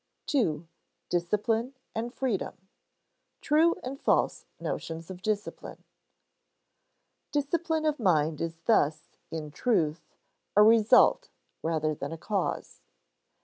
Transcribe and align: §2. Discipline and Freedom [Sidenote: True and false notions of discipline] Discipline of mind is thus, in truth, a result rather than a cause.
§2. 0.25 0.67
Discipline 1.09 1.75
and 1.93 2.11
Freedom 2.11 2.53
[Sidenote: 2.55 3.41
True 3.41 3.75
and 3.83 4.01
false 4.01 4.47
notions 4.59 5.11
of 5.11 5.21
discipline] 5.21 5.83
Discipline 7.31 7.85
of 7.85 7.99
mind 7.99 8.41
is 8.41 8.57
thus, 8.65 9.09
in 9.29 9.51
truth, 9.51 10.15
a 10.55 10.63
result 10.63 11.29
rather 11.61 11.93
than 11.93 12.11
a 12.11 12.17
cause. 12.17 12.81